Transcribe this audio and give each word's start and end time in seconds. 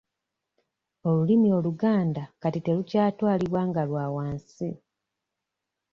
Olulimi 1.07 1.49
Oluganda 1.57 2.23
kati 2.41 2.59
terukyatwalibwa 2.65 3.61
nga 3.69 3.81
lwa 3.89 4.05
wansi. 4.15 4.69